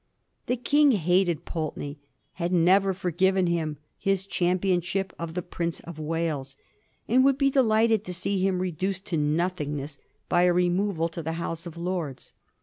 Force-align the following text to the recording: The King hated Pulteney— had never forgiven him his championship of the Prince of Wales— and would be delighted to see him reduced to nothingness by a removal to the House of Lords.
The 0.47 0.57
King 0.57 0.93
hated 0.93 1.45
Pulteney— 1.45 1.99
had 2.41 2.51
never 2.51 2.91
forgiven 2.91 3.45
him 3.45 3.77
his 3.99 4.25
championship 4.25 5.13
of 5.19 5.35
the 5.35 5.43
Prince 5.43 5.79
of 5.81 5.99
Wales— 5.99 6.55
and 7.07 7.23
would 7.23 7.37
be 7.37 7.51
delighted 7.51 8.03
to 8.05 8.13
see 8.15 8.39
him 8.43 8.63
reduced 8.63 9.05
to 9.05 9.17
nothingness 9.17 9.99
by 10.27 10.45
a 10.45 10.53
removal 10.53 11.07
to 11.09 11.21
the 11.21 11.33
House 11.33 11.67
of 11.67 11.77
Lords. 11.77 12.33